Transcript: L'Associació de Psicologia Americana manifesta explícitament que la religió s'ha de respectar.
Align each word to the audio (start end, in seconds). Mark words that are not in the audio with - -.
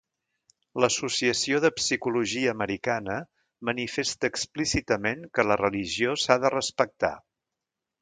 L'Associació 0.83 1.59
de 1.65 1.71
Psicologia 1.81 2.55
Americana 2.57 3.19
manifesta 3.71 4.33
explícitament 4.35 5.25
que 5.39 5.49
la 5.51 5.63
religió 5.65 6.21
s'ha 6.25 6.43
de 6.47 6.57
respectar. 6.59 7.17